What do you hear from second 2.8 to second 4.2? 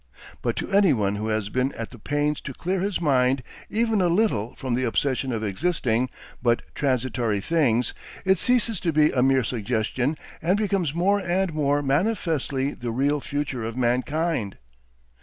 mind even a